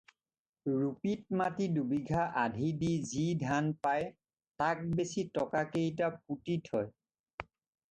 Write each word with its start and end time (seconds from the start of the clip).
ৰুপিত 0.83 1.35
মাটি 1.41 1.67
দুবিঘা 1.75 2.23
আধি 2.45 2.71
দি 2.79 2.89
যি 3.11 3.27
ধান 3.45 3.69
পায় 3.85 4.09
তাক 4.63 4.83
বেচি 4.97 5.29
টকাকেইটা 5.39 6.11
পুতি 6.19 6.61
থয়। 6.73 6.93